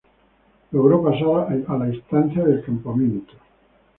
[0.71, 3.33] Logró pasar a la instancia del campamento.